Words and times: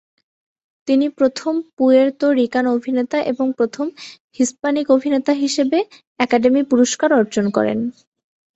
তিনি 0.87 1.05
প্রথম 1.17 1.53
Puerto 1.77 2.27
Rican 2.39 2.65
অভিনেতা 2.75 3.17
এবং 3.31 3.47
প্রথম 3.57 3.85
হিস্পানিক 4.37 4.87
অভিনেতা 4.91 5.33
হিসেবে 5.43 5.77
একাডেমি 6.19 6.61
পুরস্কার 6.71 7.09
অর্জন 7.13 7.45
করেন। 7.49 7.79